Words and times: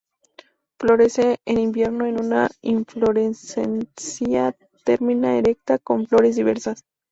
Florece 0.79 1.37
en 1.45 1.59
invierno 1.59 2.07
en 2.07 2.19
una 2.19 2.49
inflorescencia 2.63 4.55
terminal 4.83 5.35
erecta, 5.35 5.77
con 5.77 6.07
flores 6.07 6.35
diversas. 6.35 6.83